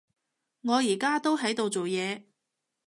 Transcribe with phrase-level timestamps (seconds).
[0.63, 2.23] 我而家都喺度做嘢